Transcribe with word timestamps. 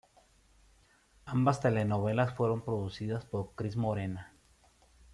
Ambas 1.25 1.59
telenovelas 1.59 2.33
fueron 2.33 2.63
producidas 2.65 3.23
por 3.23 3.51
Cris 3.53 3.75
Morena. 3.75 4.33